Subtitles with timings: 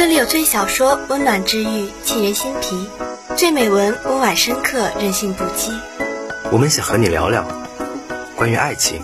[0.00, 2.74] 这里有最小说，温暖治愈，沁人心脾；
[3.36, 5.78] 最美文，温婉深刻，任性不羁。
[6.50, 7.46] 我们想和你聊聊
[8.34, 9.02] 关于爱情。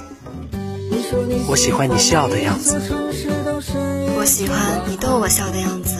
[1.48, 2.80] 我喜欢你笑的样子，
[4.16, 5.98] 我喜欢你逗我笑的样子。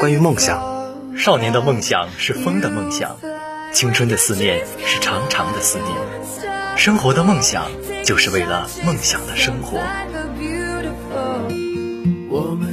[0.00, 0.60] 关于梦想，
[1.16, 3.18] 少年的梦想是风的梦想，
[3.72, 5.88] 青春的思念是长长的思念，
[6.76, 7.70] 生活的梦想
[8.04, 9.78] 就是为了梦想的生活。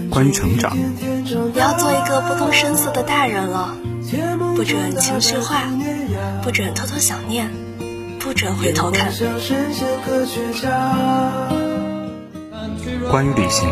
[0.10, 3.78] 关于成长，你要做一个不动声色的大人了，
[4.56, 5.70] 不准情绪化，
[6.42, 7.52] 不准偷偷想念，
[8.20, 9.14] 不准回头看。
[13.09, 13.70] 关于旅行，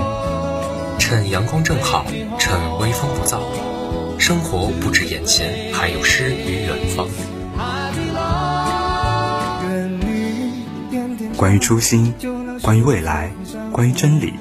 [0.99, 2.05] 趁阳光正好，
[2.37, 3.39] 趁微风不燥，
[4.20, 6.31] 生活不止眼前，还有诗
[11.45, 12.12] 关于初心，
[12.63, 13.32] 关于未来，
[13.71, 14.34] 关于真理。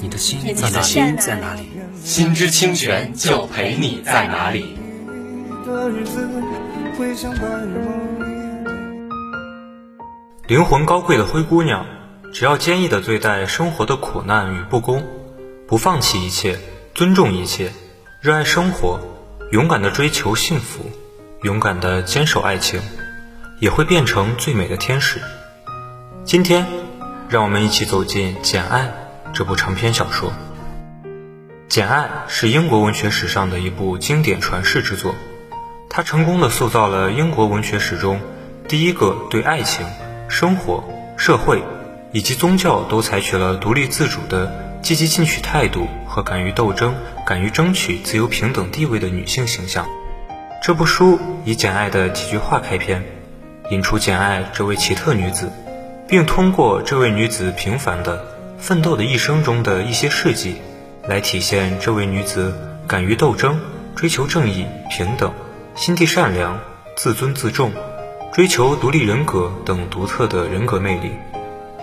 [0.00, 0.82] 你的心在哪里？
[0.82, 1.68] 心在哪里？
[2.02, 4.78] 心之清泉就陪你在哪里。
[10.48, 11.84] 灵魂高贵的灰姑娘，
[12.32, 15.04] 只要坚毅的对待生活的苦难与不公，
[15.68, 16.58] 不放弃一切，
[16.94, 17.70] 尊重一切，
[18.22, 18.98] 热爱生活，
[19.52, 20.90] 勇敢的追求幸福，
[21.42, 22.80] 勇敢的坚守爱情，
[23.60, 25.20] 也会变成最美的天使。
[26.26, 26.66] 今天，
[27.28, 28.80] 让我们一起走进《简爱》
[29.32, 30.30] 这部长篇小说。
[31.68, 35.14] 《简爱》是英国文学史上的一部经典传世之作，
[35.88, 38.20] 它成功地塑造了英国文学史中
[38.66, 39.86] 第一个对爱情。
[40.28, 40.82] 生活、
[41.16, 41.62] 社会
[42.10, 44.52] 以及宗教都采取了独立自主的
[44.82, 49.86] 积极进取态度和敢于斗争、敢于争取自由平等地位的女性形象。
[50.60, 53.04] 这部书以简爱的几句话开篇，
[53.70, 55.52] 引出简爱这位奇特女子，
[56.08, 58.24] 并通过这位女子平凡的
[58.58, 60.56] 奋斗的一生中的一些事迹，
[61.06, 62.54] 来体现这位女子
[62.86, 63.60] 敢于斗争、
[63.94, 65.32] 追求正义、平等、
[65.74, 66.60] 心地善良、
[66.96, 67.72] 自尊自重。
[68.32, 71.12] 追求独立人格等独特的人格魅力，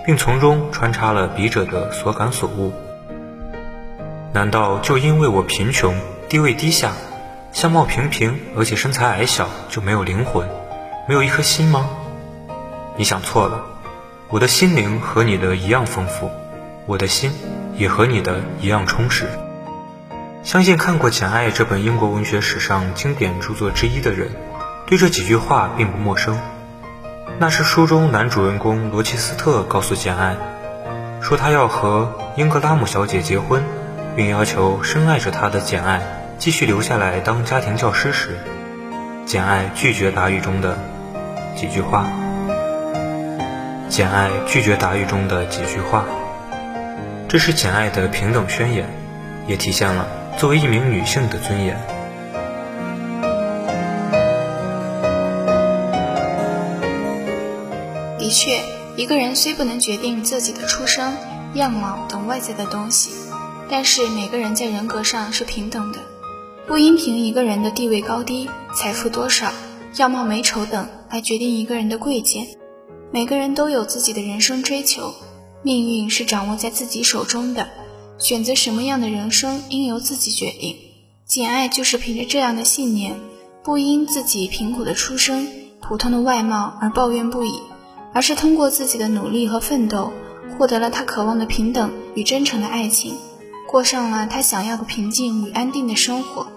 [0.06, 2.72] 并从中穿插了笔者的所感所悟。
[4.34, 5.96] 难道就因为我贫穷、
[6.30, 6.92] 地位低下、
[7.54, 10.48] 相貌平平，而且身材矮小，就没有灵魂，
[11.08, 11.90] 没有一颗心吗？
[12.98, 13.64] 你想错了，
[14.34, 16.32] 我的心灵和你的一样丰富，
[16.88, 17.32] 我的心
[17.78, 19.28] 也和你的一样充实。
[20.42, 24.32] 相信看过《简爱》这本英国文学史上经典著作之一的人。
[24.88, 26.40] 对这几句话并不陌生，
[27.38, 30.36] 那是书中男主人公罗切斯特告诉简爱，
[31.22, 33.64] 说他要和英格拉姆小姐结婚，
[34.16, 36.02] 并要求深爱着他的简爱
[36.40, 38.40] 继续留下来当家庭教师时，
[39.28, 40.80] 简爱拒绝答语中的
[41.56, 42.08] 几句话。
[43.94, 46.04] 简爱拒绝答语中的几句话，
[47.30, 48.90] 这是简爱的平等宣言，
[49.48, 51.80] 也体现了作为一名女性的尊严。
[58.18, 58.62] 的确，
[58.96, 61.14] 一个人虽不能决定自己的出生、
[61.54, 63.12] 样貌等外在的东西，
[63.70, 66.00] 但是每个人在人格上是平等的，
[66.66, 69.52] 不应凭一个人的地位高低、财富多少、
[69.98, 72.48] 样貌美丑等来决定一个人的贵贱。
[73.14, 75.14] 每个人都有自己的人生追求，
[75.62, 77.70] 命运是掌握在自己手中的，
[78.18, 80.76] 选择什么样的人生应由自己决定。
[81.28, 83.14] 简爱就是凭着这样的信念，
[83.64, 85.48] 不因自己贫苦的出身、
[85.80, 87.60] 普通的外貌而抱怨不已。
[88.16, 90.12] 而是通过自己的努力和奋斗，
[90.58, 93.16] 获得了他渴望的平等与真诚的爱情，
[93.68, 96.48] 过上了他想要的平静与安定的生活。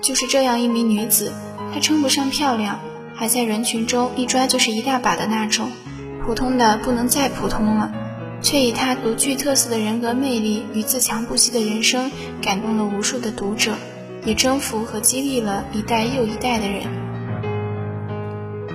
[0.00, 1.34] 就是这样一名女子，
[1.74, 2.80] 她称不上漂亮，
[3.14, 5.70] 还在人群中一抓就是一大把的那种，
[6.28, 7.90] 普通的不能再普通了，
[8.42, 12.10] 却以她独具特色的人格魅力与自强不息的人生，
[12.42, 13.74] 感动了无数的读者，
[14.26, 16.82] 也征服和激励了一代又一代的人。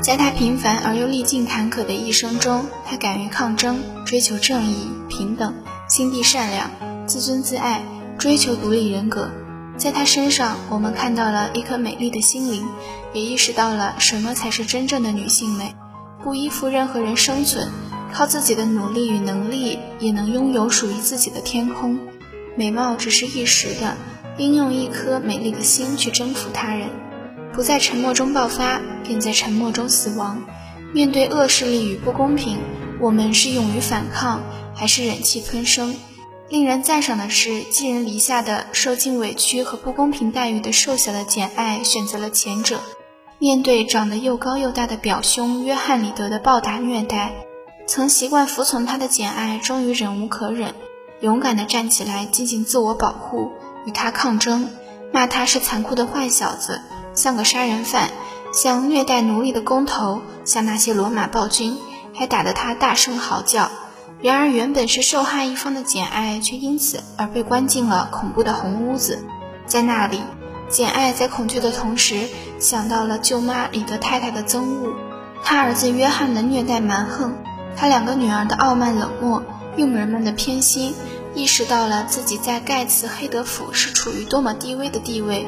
[0.01, 5.53] 在他平凡而又历尽坎坷的一生中，他敢于抗争，追求正义、平等，
[5.87, 6.71] 心地善良，
[7.05, 7.83] 自尊自爱，
[8.17, 9.29] 追求独立人格。
[9.77, 12.65] 在他身上，我们看到了一颗美丽的心灵，
[13.13, 15.75] 也意识到了什么才是真正的女性美：
[16.23, 17.69] 不依附任何人生存，
[18.13, 21.99] 靠自己的努力与能力，也能拥有属于自己的天空。
[22.55, 23.97] 美貌只是一时的，
[24.37, 26.89] 应用一颗美丽的心去征服他人。
[27.51, 30.41] 不在沉默中爆发，便在沉默中死亡。
[30.93, 32.57] 面对恶势力与不公平，
[33.01, 34.41] 我们是勇于反抗，
[34.73, 35.95] 还是忍气吞声？
[36.49, 42.79] 令人赞赏的是，寄人篱下的、受尽委屈和不公平待遇的瘦小的简爱选择了前者。
[43.43, 47.33] 面对长得又高又大的表兄约翰里德的暴打虐待，
[47.85, 50.73] 曾习惯服从他的简爱，终于忍无可忍，
[51.19, 53.51] 勇敢地站起来进行自我保护，
[53.85, 54.69] 与他抗争，
[55.11, 56.79] 骂他是残酷的坏小子，
[57.13, 58.11] 像个杀人犯，
[58.53, 61.77] 像虐待奴隶的工头，像那些罗马暴君，
[62.13, 63.69] 还打得他大声嚎叫。
[64.21, 69.21] 然而，原本是受害一方的简爱，却因此而被关进了恐怖的红屋子。
[69.65, 70.21] 在那里，
[70.73, 72.27] 简爱在恐惧的同时，
[72.57, 74.95] 想到了舅妈李德太太的憎恶，
[75.43, 77.35] 他儿子约翰的虐待蛮横，
[77.77, 79.43] 他两个女儿的傲慢冷漠，
[79.77, 80.95] 佣人们的偏心，
[81.35, 85.45] 意识到了自己在盖茨黑德府是处于多么低微的地位。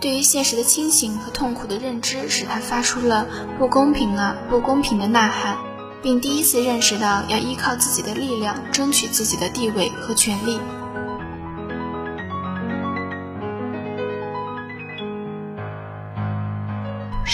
[0.00, 3.28] 对于现实的清醒和痛苦的认知，使他发出了
[3.60, 5.58] “不公平啊，不公平”的呐喊。
[6.02, 10.58] 并第一次认识到要依靠自己的力量争取自己的地位和权利。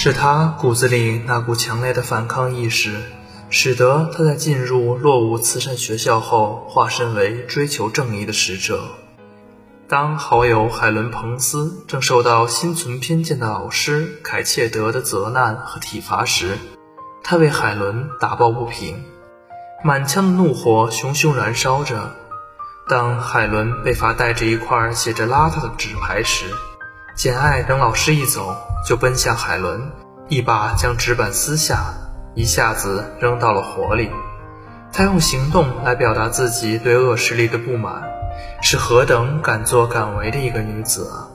[0.05, 3.05] 是他骨子里那股强烈的反抗意识，
[3.51, 8.83] 使得他在进入落伍慈善学校后，化身为追求正义的使者。
[9.87, 16.59] 当好友海伦·彭斯正受到心存偏见的老师凯切德的责难和体罚时，
[17.23, 19.05] 他为海伦打抱不平，
[19.85, 22.17] 满腔的怒火熊熊燃烧着。
[22.89, 26.47] 当海伦被罚带着一块写着邋遢的纸牌时，
[27.15, 28.57] 简爱等老师一走，
[28.87, 29.93] 就奔向海伦，
[30.29, 31.93] 一把将纸板撕下，
[32.35, 34.11] 一下子扔到了火里。
[34.93, 38.03] 他用行动来表达自己对恶势力的不满，
[38.63, 41.29] 是何等敢作敢为的一个女子啊！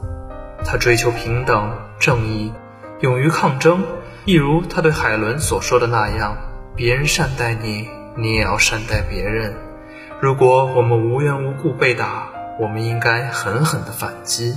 [0.65, 2.51] 她追求平等、正义，
[2.99, 3.83] 勇于抗争。
[4.25, 6.37] 一如她对海伦所说的那样，
[6.75, 9.55] 别人善待你，你也要善待别人。
[10.19, 12.29] 如果我们无缘无故被打，
[12.59, 14.55] 我们应该狠狠地反击。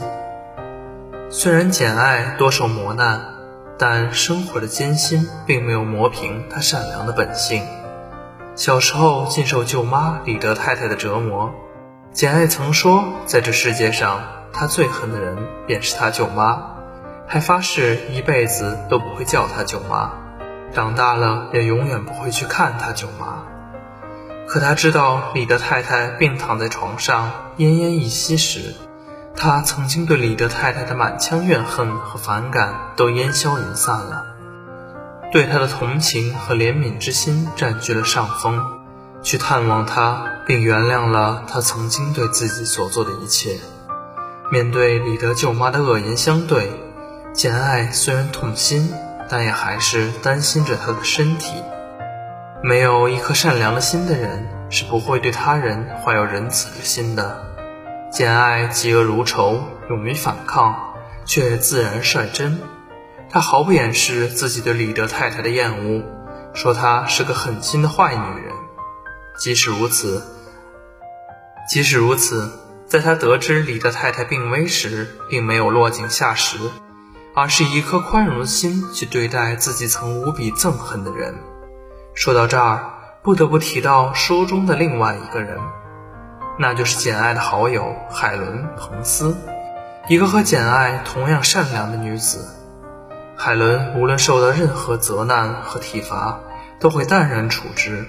[1.32, 3.21] 虽然简爱多受磨难，
[3.79, 7.62] 但生活的艰辛并没有磨平她善良的本性。
[8.56, 11.55] 小时候尽受舅妈李德太太的折磨，
[12.12, 14.23] 简爱曾说，在这世界上，
[14.53, 15.38] 她最恨的人
[15.69, 16.73] 便是她舅妈。
[17.29, 20.11] 还发誓一辈子都不会叫她舅妈，
[20.75, 23.44] 长大了也永远不会去看她舅妈。
[24.49, 28.75] 可她知道李德太太病躺在床上奄奄一息时，
[29.37, 34.27] 他曾经对李德太太的满腔怨恨和反感都烟消云散了，
[35.32, 38.62] 对她的同情和怜悯之心占据了上风，
[39.23, 43.59] 去探望她，并原谅了他曾经对自己所做的一切。
[44.50, 46.71] 面对李德舅妈的恶言相对。
[47.33, 48.93] 简爱虽然痛心，
[49.29, 51.62] 但也还是担心着他的身体。
[52.61, 57.50] 没有一颗善良的心的人，是不会对他人怀有仁慈之心的。
[58.11, 62.59] 简爱嫉恶如仇，勇于反抗，却自然率真。
[63.29, 66.03] 他毫不掩饰自己对李德太太的厌恶，
[66.53, 68.53] 说她是个狠心的坏女人。
[69.39, 70.23] 即使如此，
[71.69, 72.51] 即使如此，
[72.87, 76.59] 在他得知李德太太病危时，并没有落井下石。
[77.33, 81.37] 而是一颗宽容的心去对待自己曾无比憎恨的人。
[82.12, 82.91] 说到这儿，
[83.23, 85.57] 不得不提到书中的另外一个人，
[86.62, 89.35] 那就是简爱的好友海伦·彭斯，
[90.09, 92.55] 一个和简爱同样善良的女子。
[93.35, 96.39] 海伦无论受到任何责难和体罚，
[96.79, 98.05] 都会淡然处之；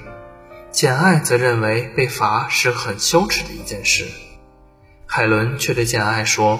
[0.69, 4.05] 简爱则认为被罚是很羞耻的一件事。
[5.05, 6.59] 海伦却对简爱说。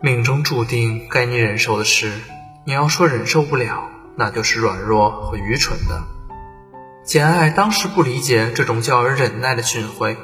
[0.00, 2.10] 命中注定该你忍受的事，
[2.64, 6.02] 你要说忍受不了，那就是软弱和愚蠢的。
[7.04, 10.16] 简爱当时不理解这种叫人忍耐的训诲，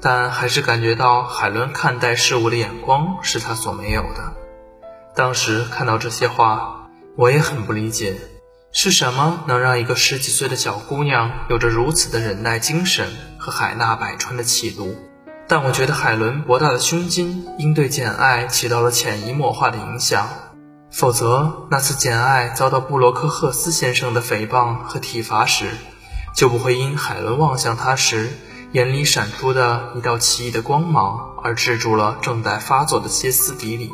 [0.00, 4.32] 但还是感觉到海伦看待事物的眼光是他所没有的。
[5.14, 8.16] 当时看到这些话，我也很不理解，
[8.72, 14.96] 是什么能让一个十几岁的小姑娘有着如此的忍耐精神和海纳百川的气度？
[15.46, 20.28] 但我觉得海伦博大的胸襟应对简爱起到了潜移默化的影响，
[20.92, 25.66] 否则那次简爱遭到布罗克赫斯先生的诽谤和体罚时，
[26.34, 28.30] 就不会因海伦望向他时
[28.72, 33.90] 眼里闪出的一道奇异的光芒而制住了正在发作的歇斯底里。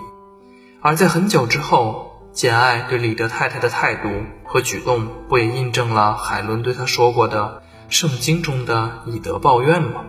[0.83, 4.11] 而在很久之后，简爱对李德太太的态度
[4.45, 10.03] 和举动，不也印证了海伦对他说过的圣经中的以德报怨吗？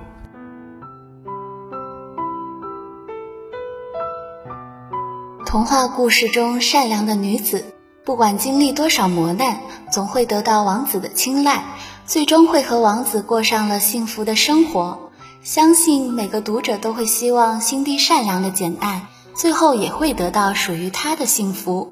[5.45, 9.61] 童话故事中善良的女子，不管经历多少磨难，
[9.93, 11.63] 总会得到王子的青睐，
[12.07, 15.11] 最终会和王子过上了幸福的生活。
[15.43, 21.91] 相信每个读者都会希望心地善良的简爱，最后也会得到属于她的幸福。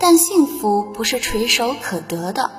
[0.00, 2.50] 但幸福不是垂手可得的，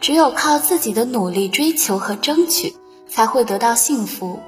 [0.00, 2.76] 只有靠自己的努力追求和争取，
[3.08, 4.40] 才会得到幸福。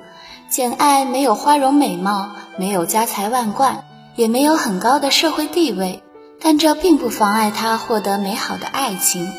[0.51, 3.85] 简爱没有花容美貌，没有家财万贯，
[4.15, 6.03] 也没有很高的社会地位，
[6.39, 9.33] 但这并不妨碍她获得美好的爱情，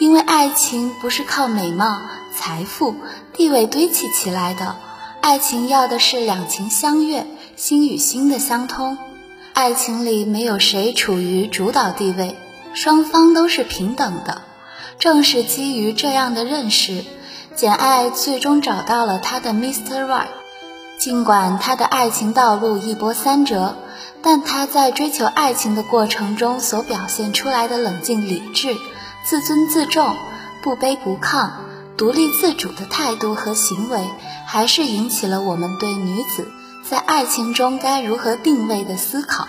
[0.00, 2.00] 因为爱情不是靠美貌、
[2.34, 2.94] 财富、
[3.34, 4.76] 地位堆砌起来的，
[5.20, 8.96] 爱情要的是两情相悦，心与心的相通。
[9.52, 12.34] 爱情里没有谁处于主导地位，
[12.72, 14.40] 双方都是平等的。
[14.98, 17.04] 正是基于这样的认识，
[17.54, 20.06] 简爱最终找到了她的 Mr.
[20.06, 20.28] Right。
[20.98, 23.76] 尽管她的爱情道路一波三折，
[24.22, 28.74] 但她在追求爱情的过程中所表现出来的冷静理智、
[29.24, 30.16] 自尊自重、
[30.62, 31.50] 不卑不亢、
[31.96, 34.04] 独立自主的态度和行为，
[34.46, 36.48] 还是引起了我们对女子
[36.88, 39.46] 在爱情中该如何定位的思考。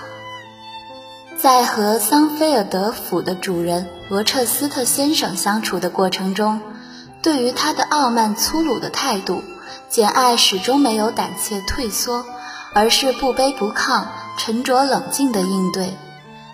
[1.38, 6.62] 在和桑菲尔德府的主人罗彻斯特先生相处的过程中，
[7.24, 9.42] 对于他的傲慢粗鲁的态度，
[9.90, 12.26] 简爱始终没有胆怯退缩，
[12.74, 14.04] 而是不卑不亢、
[14.38, 15.98] 沉着冷静地应对。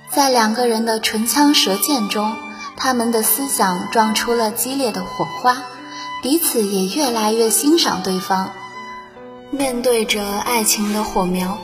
[0.10, 2.34] 在两个人的唇枪舌剑中，
[2.78, 5.64] 他们的思想撞出了激烈的火花，
[6.24, 8.52] 彼此也越来越欣赏对方。
[9.50, 11.58] 面对着爱情的火苗。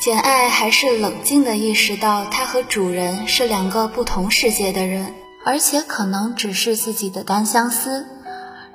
[0.00, 5.14] 简爱还是冷静地意识到，她和主人是两个不同世界的人，
[5.44, 8.04] 而且可能只是自己的单相思。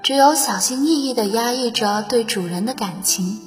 [0.02, 3.42] 只有小心翼翼地压抑着对主人的感情，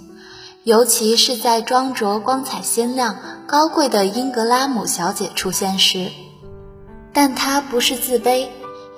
[0.63, 3.17] 尤其是在装着光彩鲜亮、
[3.47, 6.11] 高贵的英格拉姆小姐出现时。
[7.13, 8.49] 但他不是自卑，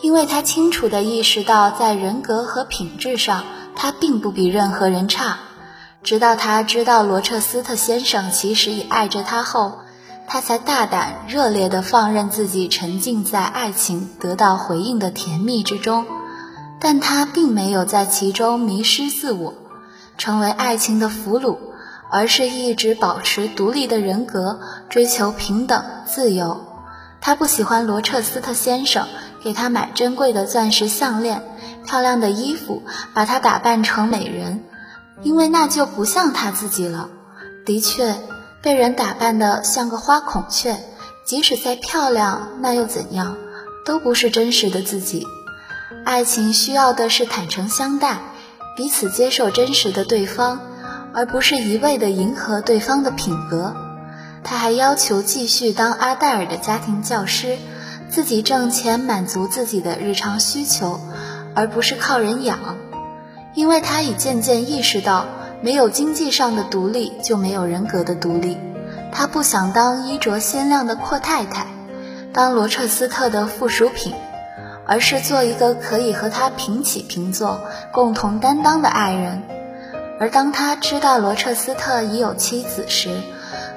[0.01, 5.39] 因为他清楚地意识到，在人格和品质上，他并不比任何人差。
[6.03, 9.79] 直到他知道罗彻斯特先生其实也爱着他后，
[10.27, 16.05] 他才大胆热烈地放任自己沉浸在爱情得到回应的甜蜜之中。
[16.81, 19.55] 但他并没有在其中迷失自我，
[20.19, 21.57] 成为爱情的俘虏，
[22.11, 26.72] 而是一直保持独立的人格，追求平等自由。
[27.23, 29.07] 他不喜欢罗彻斯特先生
[29.43, 31.43] 给他买珍贵的钻石项链、
[31.87, 32.83] 漂亮的衣服，
[33.15, 34.65] 把他打扮成美人。
[35.23, 37.09] 因为那就不像他自己了。
[37.65, 38.17] 的确，
[38.61, 40.77] 被人打扮得像个花孔雀，
[41.25, 43.37] 即使再漂亮，那又怎样？
[43.87, 45.27] 都不是真实的自己。
[46.05, 48.19] 爱情需要的是坦诚相待，
[48.77, 50.61] 彼此接受真实的对方，
[51.15, 53.77] 而不是一味地迎合对方的品格。
[54.45, 57.57] 他还要求继续当阿黛尔的家庭教师，
[58.11, 61.01] 自己挣钱满足自己的日常需求，
[61.55, 62.59] 而不是靠人养。
[63.55, 65.27] 因为他已渐渐意识到，
[65.61, 68.57] 没有经济上的独立，就没有人格的独立。
[69.13, 71.67] 他不想当衣着鲜亮的阔太太，
[72.33, 74.15] 当罗彻斯特的附属品，
[74.87, 77.61] 而是做一个可以和他平起平坐、
[77.93, 79.43] 共同担当的爱人。
[80.19, 83.11] 而当他知道罗彻斯特已有妻子时，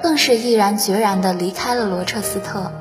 [0.02, 2.72] 更是毅然决然地离开了罗彻斯特。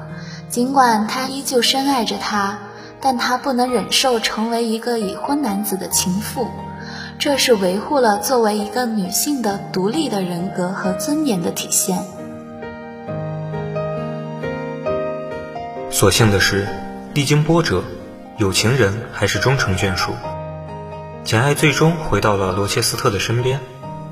[0.49, 2.59] 尽管他依旧深爱着他，
[3.01, 6.49] 但他不能忍受成为一个已婚男子的情妇。
[7.17, 12.03] 这是维护了作为一个女性的独立的人格和尊严的体现。
[15.89, 16.67] 所幸的是，
[17.13, 17.83] 历经波折，
[18.37, 20.11] 有情人还是终成眷属。
[21.23, 23.59] 简爱最终回到了罗切斯特的身边，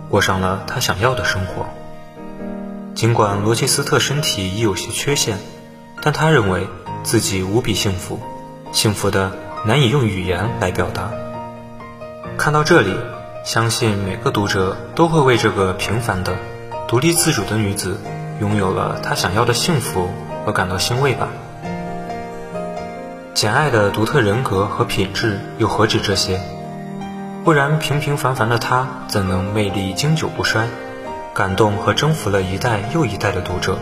[0.10, 1.66] 过上了他想要的生活。
[2.96, 5.38] 尽管罗切斯特身体已有些缺陷，
[6.02, 6.68] 但他认为
[7.04, 8.20] 自己无比幸福，
[8.72, 9.32] 幸福的
[9.66, 11.12] 难以用语言来表达。
[12.38, 12.96] 看到这里，
[13.44, 16.38] 相信每个读者都会为这个平凡的、
[16.88, 18.00] 独立自主的女子
[18.40, 20.10] 拥有了她想要的幸福
[20.46, 21.30] 而感到欣慰吧。
[23.34, 26.40] 简爱的独特人格和品质又何止这些？
[27.44, 30.68] 不然平平凡凡的她怎能魅力经久不衰，
[31.34, 33.80] 感动和征服了一代又一代的读者？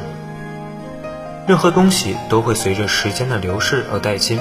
[1.47, 4.39] 任何东西都会随着时间的流逝而殆尽，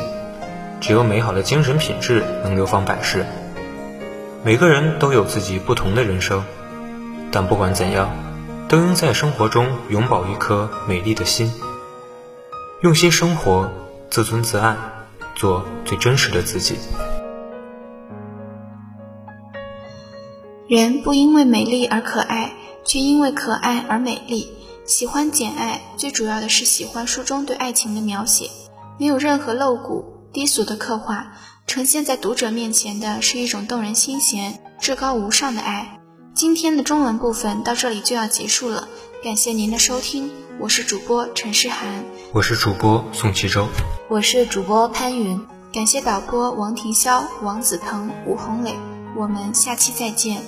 [0.80, 3.26] 只有美好的精神品质能流芳百世。
[4.44, 6.44] 每个人都有自己不同的人生，
[7.32, 8.10] 但不管怎样，
[8.68, 11.52] 都应在生活中永葆一颗美丽的心，
[12.80, 13.72] 用心生活，
[14.08, 14.76] 自尊自爱，
[15.34, 16.78] 做最真实的自己。
[20.68, 22.52] 人不因为美丽而可爱，
[22.84, 24.48] 却因为可爱而美丽。
[24.84, 28.50] 喜欢《简爱》，最主要的是喜欢书中对爱情的描写，
[28.98, 31.32] 没有任何露骨低俗的刻画。
[31.66, 36.00] 呈现在读者面前的是一种动人心弦、至高无上的爱。
[36.34, 38.88] 今天的中文部分到这里就要结束了，
[39.22, 43.68] 感谢您的收听，我是主播陈诗涵，我是主播宋其洲，
[44.08, 45.40] 我是主播潘云。
[45.72, 48.74] 感谢导播王廷潇、王子腾、吴红磊，
[49.16, 50.42] 我们下期再见。